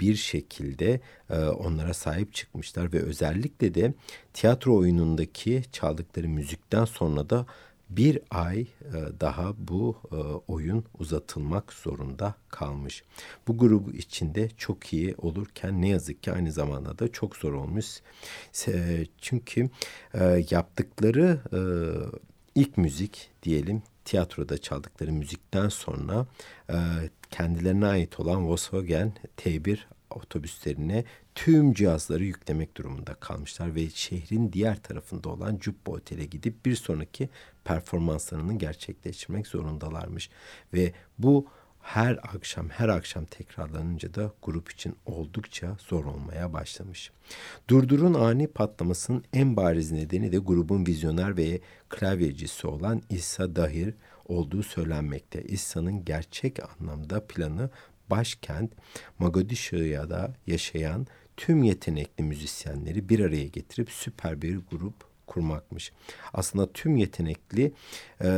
bir 0.00 0.14
şekilde 0.14 1.00
e, 1.30 1.38
onlara 1.38 1.94
sahip 1.94 2.34
çıkmışlar 2.34 2.92
ve 2.92 2.98
özellikle 2.98 3.74
de 3.74 3.94
tiyatro 4.32 4.76
oyunundaki 4.76 5.62
çaldıkları 5.72 6.28
müzikten 6.28 6.84
sonra 6.84 7.30
da 7.30 7.46
bir 7.90 8.18
ay 8.30 8.60
e, 8.60 8.66
daha 9.20 9.54
bu 9.58 9.96
e, 10.12 10.16
oyun 10.52 10.84
uzatılmak 10.98 11.72
zorunda 11.72 12.34
kalmış. 12.48 13.02
Bu 13.48 13.58
grubu 13.58 13.92
içinde 13.92 14.48
çok 14.56 14.92
iyi 14.92 15.14
olurken 15.18 15.82
ne 15.82 15.88
yazık 15.88 16.22
ki 16.22 16.32
aynı 16.32 16.52
zamanda 16.52 16.98
da 16.98 17.12
çok 17.12 17.36
zor 17.36 17.52
olmuş. 17.52 17.86
Çünkü 19.20 19.70
e, 20.14 20.44
yaptıkları 20.50 21.40
ilk 22.54 22.76
müzik 22.76 23.30
diyelim 23.42 23.82
tiyatroda 24.04 24.58
çaldıkları 24.58 25.12
müzikten 25.12 25.68
sonra 25.68 26.26
kendilerine 27.30 27.86
ait 27.86 28.20
olan 28.20 28.48
Volkswagen 28.48 29.12
T1 29.36 29.78
otobüslerine 30.10 31.04
tüm 31.34 31.74
cihazları 31.74 32.24
yüklemek 32.24 32.76
durumunda 32.76 33.14
kalmışlar 33.14 33.74
ve 33.74 33.90
şehrin 33.90 34.52
diğer 34.52 34.82
tarafında 34.82 35.28
olan 35.28 35.58
Cubba 35.58 35.90
Otel'e 35.90 36.24
gidip 36.24 36.66
bir 36.66 36.76
sonraki 36.76 37.28
performanslarını 37.64 38.58
gerçekleştirmek 38.58 39.46
zorundalarmış. 39.46 40.30
Ve 40.74 40.92
bu 41.18 41.46
her 41.80 42.18
akşam 42.22 42.68
her 42.68 42.88
akşam 42.88 43.24
tekrarlanınca 43.24 44.14
da 44.14 44.32
grup 44.42 44.70
için 44.70 44.96
oldukça 45.06 45.76
zor 45.88 46.04
olmaya 46.04 46.52
başlamış. 46.52 47.10
Durdur'un 47.68 48.14
ani 48.14 48.46
patlamasının 48.46 49.24
en 49.32 49.56
bariz 49.56 49.92
nedeni 49.92 50.32
de 50.32 50.38
grubun 50.38 50.86
vizyoner 50.86 51.36
ve 51.36 51.60
klavyecisi 51.88 52.66
olan 52.66 53.02
İsa 53.10 53.56
Dahir 53.56 53.94
olduğu 54.24 54.62
söylenmekte. 54.62 55.42
İsa'nın 55.42 56.04
gerçek 56.04 56.58
anlamda 56.70 57.26
planı 57.26 57.70
başkent 58.10 58.72
Mogadishu'ya 59.18 60.34
yaşayan 60.46 61.06
tüm 61.36 61.62
yetenekli 61.62 62.24
müzisyenleri 62.24 63.08
bir 63.08 63.20
araya 63.20 63.46
getirip 63.46 63.90
süper 63.90 64.42
bir 64.42 64.56
grup 64.70 65.09
kurmakmış. 65.30 65.92
Aslında 66.34 66.72
tüm 66.72 66.96
yetenekli 66.96 67.72
e, 68.20 68.28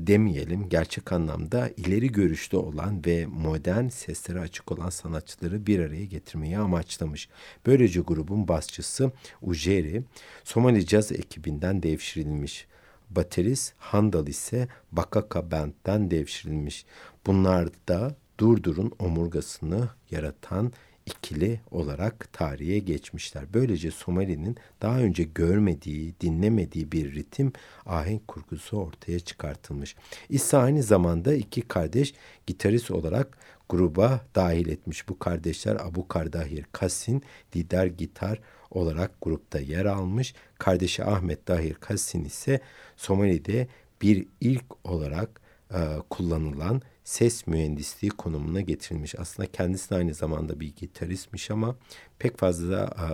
demeyelim 0.00 0.68
gerçek 0.68 1.12
anlamda 1.12 1.70
ileri 1.76 2.12
görüşlü 2.12 2.56
olan 2.56 3.04
ve 3.06 3.26
modern 3.26 3.88
seslere 3.88 4.40
açık 4.40 4.72
olan 4.72 4.90
sanatçıları 4.90 5.66
bir 5.66 5.78
araya 5.78 6.04
getirmeyi 6.04 6.58
amaçlamış. 6.58 7.28
Böylece 7.66 8.00
grubun 8.00 8.48
basçısı 8.48 9.12
Ujeri 9.42 10.02
Somali 10.44 10.86
Caz 10.86 11.12
ekibinden 11.12 11.82
devşirilmiş. 11.82 12.66
Baterist 13.10 13.72
Handal 13.78 14.26
ise 14.26 14.68
Bakaka 14.92 15.50
Band'den 15.50 16.10
devşirilmiş. 16.10 16.84
Bunlar 17.26 17.68
da 17.88 18.14
Durdur'un 18.38 18.92
omurgasını 18.98 19.88
yaratan 20.10 20.72
ikili 21.06 21.60
olarak 21.70 22.32
tarihe 22.32 22.78
geçmişler. 22.78 23.44
Böylece 23.54 23.90
Somali'nin 23.90 24.56
daha 24.82 24.98
önce 24.98 25.22
görmediği, 25.22 26.14
dinlemediği 26.20 26.92
bir 26.92 27.14
ritim 27.14 27.52
ahenk 27.86 28.28
kurgusu 28.28 28.76
ortaya 28.76 29.20
çıkartılmış. 29.20 29.96
İsa 30.28 30.58
aynı 30.58 30.82
zamanda 30.82 31.34
iki 31.34 31.62
kardeş 31.62 32.14
gitarist 32.46 32.90
olarak 32.90 33.38
gruba 33.68 34.20
dahil 34.34 34.68
etmiş. 34.68 35.08
Bu 35.08 35.18
kardeşler 35.18 35.76
Abu 35.76 36.08
Kardahir 36.08 36.64
Kassin, 36.72 37.22
lider 37.56 37.86
gitar 37.86 38.40
olarak 38.70 39.10
grupta 39.22 39.60
yer 39.60 39.84
almış. 39.84 40.34
Kardeşi 40.58 41.04
Ahmet 41.04 41.48
Dahir 41.48 41.74
Kassin 41.74 42.24
ise 42.24 42.60
Somali'de 42.96 43.68
bir 44.02 44.26
ilk 44.40 44.86
olarak 44.86 45.40
e, 45.74 45.78
kullanılan 46.10 46.82
ses 47.10 47.46
mühendisliği 47.46 48.10
konumuna 48.10 48.60
getirilmiş. 48.60 49.14
Aslında 49.18 49.52
kendisi 49.52 49.90
de 49.90 49.94
aynı 49.94 50.14
zamanda 50.14 50.60
bir 50.60 50.76
gitaristmiş 50.76 51.50
ama 51.50 51.76
pek 52.18 52.38
fazla 52.38 52.84
e, 52.84 53.06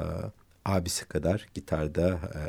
abisi 0.64 1.08
kadar 1.08 1.48
gitarda 1.54 2.08
e, 2.08 2.40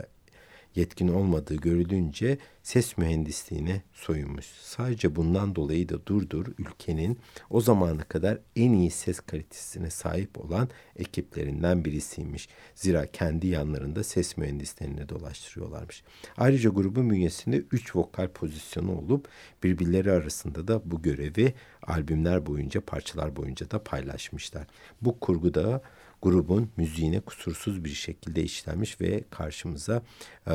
yetkin 0.77 1.07
olmadığı 1.07 1.55
görülünce 1.55 2.37
ses 2.63 2.97
mühendisliğine 2.97 3.81
soyunmuş. 3.93 4.45
Sadece 4.45 5.15
bundan 5.15 5.55
dolayı 5.55 5.89
da 5.89 6.05
Durdur 6.05 6.45
ülkenin 6.57 7.19
o 7.49 7.61
zamana 7.61 8.03
kadar 8.03 8.39
en 8.55 8.71
iyi 8.71 8.91
ses 8.91 9.19
kalitesine 9.19 9.89
sahip 9.89 10.45
olan 10.45 10.69
ekiplerinden 10.95 11.85
birisiymiş. 11.85 12.49
Zira 12.75 13.05
kendi 13.05 13.47
yanlarında 13.47 14.03
ses 14.03 14.37
mühendislerini 14.37 15.09
dolaştırıyorlarmış. 15.09 16.03
Ayrıca 16.37 16.69
grubun 16.69 17.09
bünyesinde 17.09 17.57
3 17.57 17.95
vokal 17.95 18.27
pozisyonu 18.27 18.97
olup 18.97 19.27
birbirleri 19.63 20.11
arasında 20.11 20.67
da 20.67 20.81
bu 20.85 21.01
görevi 21.01 21.53
albümler 21.83 22.45
boyunca 22.45 22.81
parçalar 22.81 23.35
boyunca 23.35 23.71
da 23.71 23.83
paylaşmışlar. 23.83 24.67
Bu 25.01 25.19
kurguda 25.19 25.81
grubun 26.21 26.69
müziğine 26.77 27.19
kusursuz 27.19 27.83
bir 27.85 27.93
şekilde 27.93 28.43
işlenmiş 28.43 29.01
ve 29.01 29.23
karşımıza 29.29 30.01
e, 30.47 30.53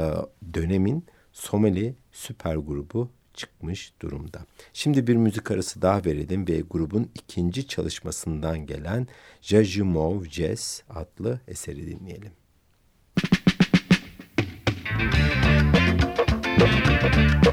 dönemin 0.54 1.06
Somali 1.32 1.94
süper 2.12 2.56
grubu 2.56 3.10
çıkmış 3.34 3.92
durumda. 4.02 4.46
Şimdi 4.72 5.06
bir 5.06 5.16
müzik 5.16 5.50
arası 5.50 5.82
daha 5.82 6.04
verelim 6.04 6.48
ve 6.48 6.60
grubun 6.60 7.10
ikinci 7.14 7.68
çalışmasından 7.68 8.66
gelen 8.66 9.08
Jajumov 9.42 10.24
Jazz 10.24 10.82
adlı 10.90 11.40
eseri 11.48 11.86
dinleyelim. 11.86 12.32
jima 17.02 17.51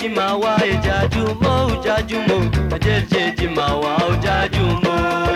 jimawa 0.00 0.50
ya 0.66 0.76
jajumo 0.76 1.70
jajumo 1.84 2.50
ajelje 2.74 3.32
jimawa 3.38 3.98
jajumo 4.22 5.29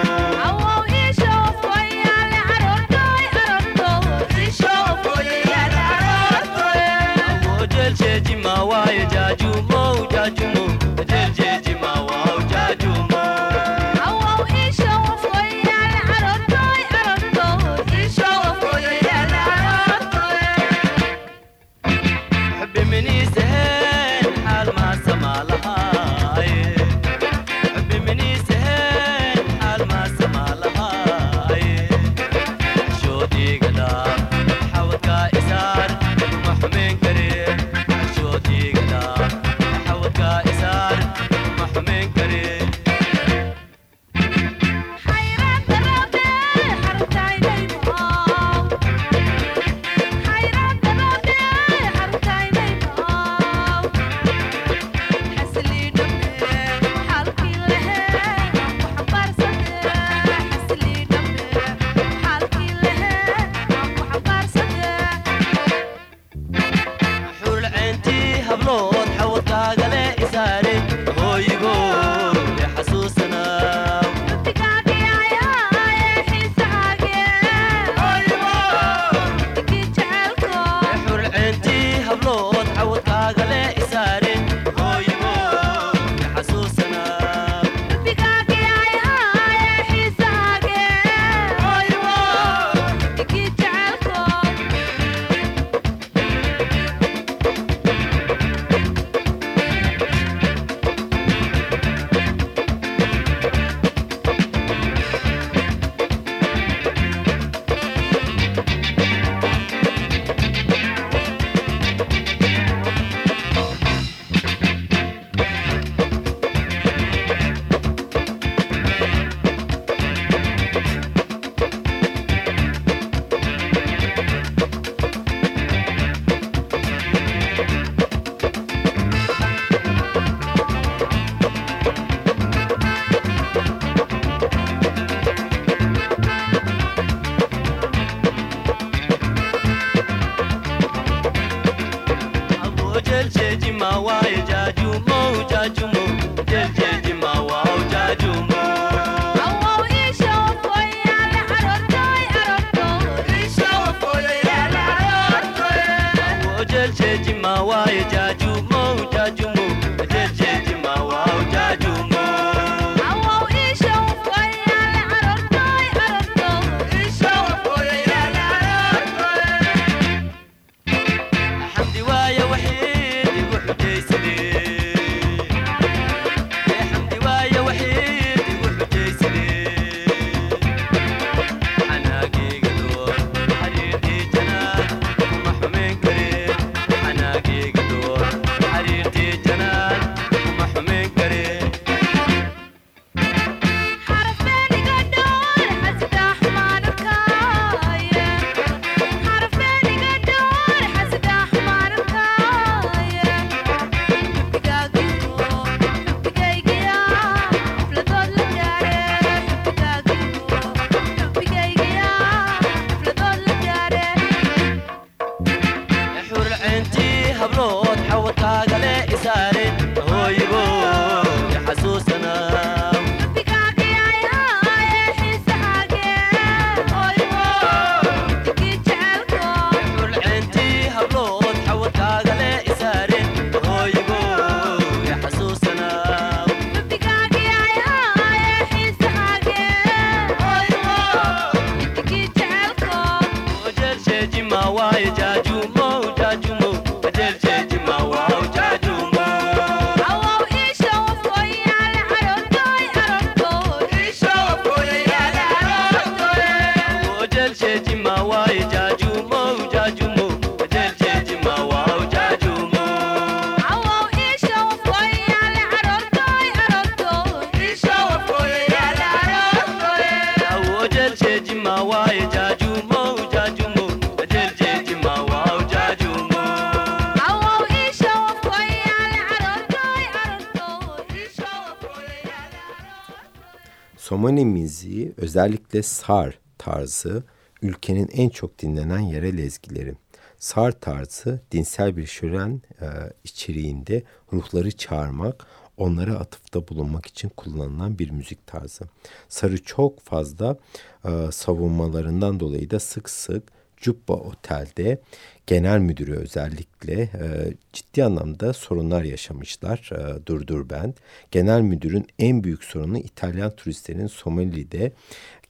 Somali 284.05 284.45
müziği 284.45 285.13
özellikle 285.17 285.83
sar 285.83 286.39
tarzı 286.59 287.23
ülkenin 287.63 288.09
en 288.13 288.29
çok 288.29 288.59
dinlenen 288.59 288.99
yerel 288.99 289.39
ezgileri. 289.39 289.95
Sar 290.39 290.73
tarzı 290.73 291.41
dinsel 291.53 291.97
bir 291.97 292.07
şölen 292.07 292.63
e, 292.81 292.87
içeriğinde 293.25 294.03
ruhları 294.33 294.71
çağırmak, 294.71 295.47
onlara 295.77 296.15
atıfta 296.15 296.69
bulunmak 296.69 297.07
için 297.07 297.29
kullanılan 297.29 297.99
bir 297.99 298.11
müzik 298.11 298.47
tarzı. 298.47 298.85
Sarı 299.29 299.63
çok 299.63 300.01
fazla 300.01 300.59
e, 301.05 301.33
savunmalarından 301.33 302.41
dolayı 302.41 302.71
da 302.71 302.81
sık 302.81 303.11
sık 303.11 303.43
Cubba 303.85 304.13
Otel'de 304.13 304.99
genel 305.47 305.79
müdürü 305.79 306.17
özellikle 306.17 307.03
e, 307.03 307.53
ciddi 307.73 308.05
anlamda 308.05 308.53
sorunlar 308.53 309.03
yaşamışlar 309.03 309.91
e, 309.93 310.27
Durdur 310.27 310.71
Band. 310.71 310.93
Genel 311.31 311.61
müdürün 311.61 312.07
en 312.19 312.45
büyük 312.45 312.65
sorunu 312.65 312.99
İtalyan 312.99 313.57
turistlerin 313.57 314.07
Somali'de 314.07 314.93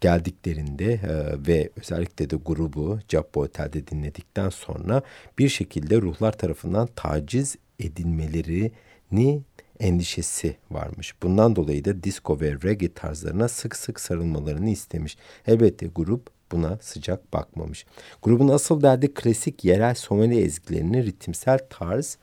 geldiklerinde 0.00 0.92
e, 0.92 1.46
ve 1.46 1.70
özellikle 1.80 2.30
de 2.30 2.36
grubu 2.36 2.98
Cubba 3.08 3.40
Otel'de 3.40 3.86
dinledikten 3.86 4.48
sonra 4.48 5.02
bir 5.38 5.48
şekilde 5.48 6.00
ruhlar 6.00 6.32
tarafından 6.32 6.88
taciz 6.96 7.56
edilmelerini 7.80 9.42
endişesi 9.80 10.56
varmış. 10.70 11.14
Bundan 11.22 11.56
dolayı 11.56 11.84
da 11.84 12.02
disco 12.02 12.40
ve 12.40 12.52
reggae 12.52 12.92
tarzlarına 12.92 13.48
sık 13.48 13.76
sık 13.76 14.00
sarılmalarını 14.00 14.70
istemiş. 14.70 15.16
Elbette 15.46 15.86
grup 15.86 16.30
buna 16.54 16.78
sıcak 16.80 17.32
bakmamış. 17.32 17.86
Grubun 18.22 18.48
asıl 18.48 18.82
derdi 18.82 19.14
klasik 19.14 19.64
yerel 19.64 19.94
Somali 19.94 20.40
ezgilerini 20.40 21.06
ritimsel 21.06 21.58
tarz 21.70 22.18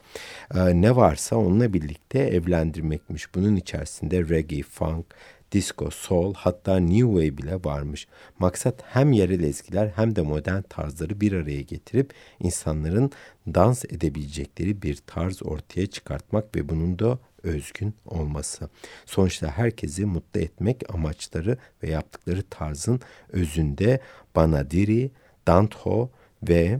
e, 0.56 0.82
ne 0.82 0.96
varsa 0.96 1.36
onunla 1.36 1.74
birlikte 1.74 2.20
evlendirmekmiş. 2.20 3.36
Bunun 3.36 3.56
içerisinde 3.56 4.30
reggae, 4.30 4.64
funk, 4.64 5.06
disco, 5.52 5.90
soul 5.92 6.34
hatta 6.34 6.80
new 6.80 7.08
wave 7.08 7.38
bile 7.38 7.64
varmış. 7.64 8.08
Maksat 8.40 8.82
hem 8.86 9.12
yerel 9.12 9.44
ezgiler 9.44 9.92
hem 9.96 10.16
de 10.16 10.22
modern 10.22 10.62
tarzları 10.62 11.22
bir 11.22 11.34
araya 11.34 11.62
getirip 11.62 12.14
insanların 12.40 13.12
dans 13.48 13.86
edebilecekleri 13.86 14.82
bir 14.82 14.96
tarz 15.08 15.44
ortaya 15.44 15.88
çıkartmak 15.88 16.56
ve 16.56 16.70
bunun 16.70 17.00
da 17.00 17.20
özgün 17.44 17.94
olması. 18.06 18.70
Sonuçta 19.06 19.48
herkesi 19.48 20.06
mutlu 20.06 20.40
etmek 20.40 20.94
amaçları 20.94 21.58
ve 21.84 21.90
yaptıkları 21.90 22.44
tarzın 22.50 23.00
özünde 23.30 24.00
Banadiri, 24.36 25.12
Dantho 25.48 26.10
ve 26.44 26.80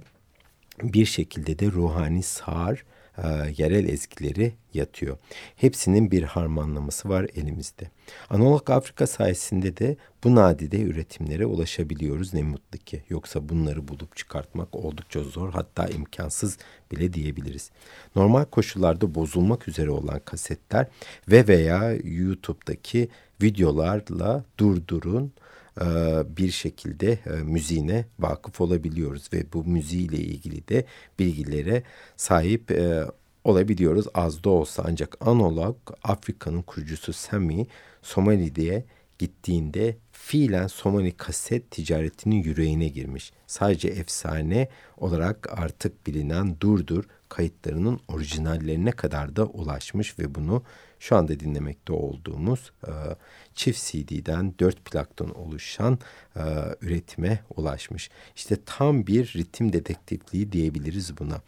bir 0.84 1.06
şekilde 1.06 1.60
de 1.60 1.72
ruhani 1.72 2.24
sağır 2.24 2.84
e, 3.18 3.28
yerel 3.58 3.90
ezgileri 3.90 4.54
yatıyor. 4.74 5.18
Hepsinin 5.56 6.12
bir 6.12 6.24
harmanlaması 6.24 7.10
var 7.10 7.28
elimizde. 7.36 7.92
Analog 8.30 8.70
Afrika 8.70 9.08
sayesinde 9.08 9.78
de 9.78 9.98
bu 10.24 10.36
nadide 10.36 10.82
üretimlere 10.82 11.46
ulaşabiliyoruz 11.46 12.34
ne 12.34 12.44
mutlu 12.44 12.80
ki. 12.80 13.04
Yoksa 13.10 13.50
bunları 13.50 13.88
bulup 13.88 14.16
çıkartmak 14.16 14.76
oldukça 14.76 15.24
zor 15.24 15.52
hatta 15.54 15.88
imkansız 15.88 16.58
bile 16.92 17.14
diyebiliriz. 17.14 17.72
Normal 18.16 18.46
koşullarda 18.46 19.16
bozulmak 19.16 19.68
üzere 19.68 19.90
olan 19.90 20.20
kasetler 20.26 20.88
ve 21.28 21.48
veya 21.48 21.94
YouTube'daki 22.04 23.10
videolarla 23.42 24.44
durdurun 24.58 25.34
bir 26.38 26.52
şekilde 26.52 27.12
e, 27.12 27.30
müziğine 27.30 28.06
vakıf 28.20 28.62
olabiliyoruz 28.62 29.30
ve 29.34 29.54
bu 29.54 29.64
müziğiyle 29.64 30.18
ilgili 30.18 30.68
de 30.68 30.86
bilgilere 31.20 31.84
sahip 32.18 32.72
e, 32.72 33.06
olabiliyoruz 33.44 34.06
az 34.14 34.44
da 34.44 34.50
olsa 34.50 34.84
ancak 34.88 35.18
analog 35.28 35.78
Afrika'nın 36.04 36.62
kurucusu 36.62 37.14
Sami 37.14 37.68
Somali'ye 38.02 38.86
gittiğinde 39.20 39.98
fiilen 40.12 40.68
Somali 40.68 41.12
kaset 41.12 41.72
ticaretinin 41.72 42.44
yüreğine 42.44 42.88
girmiş. 42.88 43.32
Sadece 43.48 43.88
efsane 43.88 44.68
olarak 44.98 45.60
artık 45.60 46.08
bilinen 46.08 46.56
Durdur 46.60 47.04
kayıtlarının 47.30 48.00
orijinallerine 48.08 48.92
kadar 48.92 49.36
da 49.36 49.46
ulaşmış 49.46 50.20
ve 50.20 50.36
bunu 50.36 50.64
şu 51.02 51.16
anda 51.16 51.40
dinlemekte 51.40 51.94
olduğumuz 51.94 52.72
e, 52.88 52.92
çift 53.56 53.92
CD'den 53.92 54.54
dört 54.60 54.86
plaktan 54.86 55.40
oluşan 55.40 56.00
e, 56.36 56.42
üretime 56.82 57.40
ulaşmış. 57.56 58.10
İşte 58.36 58.58
tam 58.66 59.08
bir 59.08 59.34
ritim 59.36 59.74
dedektifliği 59.74 60.52
diyebiliriz 60.52 61.18
buna. 61.18 61.42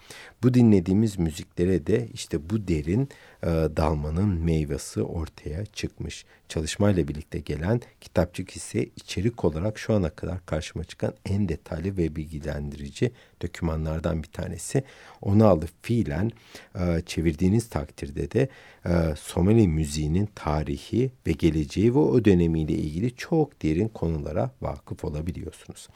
Bu 0.43 0.53
dinlediğimiz 0.53 1.19
müziklere 1.19 1.87
de 1.87 2.07
işte 2.13 2.49
bu 2.49 2.67
derin 2.67 3.09
e, 3.43 3.47
dalmanın 3.47 4.29
meyvesi 4.29 5.01
ortaya 5.01 5.65
çıkmış. 5.65 6.25
Çalışmayla 6.49 7.07
birlikte 7.07 7.39
gelen 7.39 7.81
kitapçık 8.01 8.55
ise 8.55 8.85
içerik 8.95 9.45
olarak 9.45 9.79
şu 9.79 9.93
ana 9.93 10.09
kadar 10.09 10.45
karşıma 10.45 10.83
çıkan 10.83 11.13
en 11.25 11.49
detaylı 11.49 11.97
ve 11.97 12.15
bilgilendirici 12.15 13.11
dokümanlardan 13.41 14.23
bir 14.23 14.27
tanesi. 14.27 14.83
Onu 15.21 15.45
alıp 15.45 15.69
fiilen 15.81 16.31
e, 16.79 17.01
çevirdiğiniz 17.05 17.69
takdirde 17.69 18.31
de 18.31 18.49
e, 18.85 19.15
Somali 19.43 19.67
müziğinin 19.67 20.29
tarihi 20.35 21.11
ve 21.27 21.31
geleceği 21.31 21.95
ve 21.95 21.99
o 21.99 22.25
dönemiyle 22.25 22.73
ilgili 22.73 23.15
çok 23.15 23.63
derin 23.63 23.87
konulara 23.87 24.51
vakıf 24.61 25.05
olabiliyorsunuz. 25.05 25.87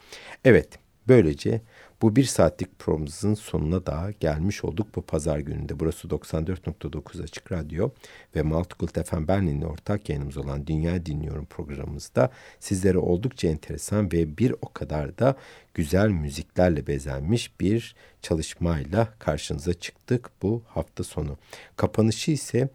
Evet, 0.44 0.68
böylece 1.08 1.60
bu 2.02 2.16
bir 2.16 2.24
saatlik 2.24 2.78
programımızın 2.78 3.34
sonuna 3.34 3.86
da 3.86 4.12
gelmiş 4.20 4.64
olduk 4.64 4.86
bu 4.96 5.02
pazar 5.02 5.38
gününde. 5.38 5.80
Burası 5.80 6.08
94.9 6.08 7.22
Açık 7.22 7.52
Radyo 7.52 7.90
ve 8.36 8.42
Multicult 8.42 9.08
FM 9.08 9.28
Berlin'le 9.28 9.64
ortak 9.64 10.08
yayınımız 10.08 10.36
olan 10.36 10.66
Dünya 10.66 11.06
Dinliyorum 11.06 11.44
programımızda 11.44 12.30
sizlere 12.60 12.98
oldukça 12.98 13.48
enteresan 13.48 14.12
ve 14.12 14.38
bir 14.38 14.54
o 14.62 14.72
kadar 14.72 15.18
da 15.18 15.36
güzel 15.74 16.08
müziklerle 16.08 16.86
bezenmiş 16.86 17.60
bir 17.60 17.94
çalışmayla 18.22 19.08
karşınıza 19.18 19.74
çıktık 19.74 20.30
bu 20.42 20.62
hafta 20.66 21.04
sonu. 21.04 21.36
Kapanışı 21.76 22.30
ise 22.30 22.68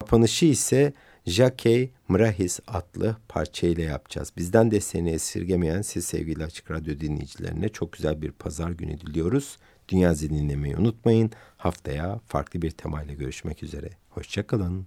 kapanışı 0.00 0.46
ise 0.46 0.92
Jackie 1.26 1.90
Mrahis 2.08 2.60
adlı 2.66 3.16
parçayla 3.28 3.84
yapacağız. 3.84 4.32
Bizden 4.36 4.70
desteğini 4.70 5.10
esirgemeyen 5.10 5.82
siz 5.82 6.04
sevgili 6.04 6.44
Açık 6.44 6.70
Radyo 6.70 7.00
dinleyicilerine 7.00 7.68
çok 7.68 7.92
güzel 7.92 8.22
bir 8.22 8.32
pazar 8.32 8.70
günü 8.70 9.00
diliyoruz. 9.00 9.58
Dünya 9.88 10.14
Zilini 10.14 10.38
dinlemeyi 10.38 10.76
unutmayın. 10.76 11.30
Haftaya 11.56 12.20
farklı 12.26 12.62
bir 12.62 12.70
temayla 12.70 13.14
görüşmek 13.14 13.62
üzere. 13.62 13.90
Hoşçakalın. 14.10 14.86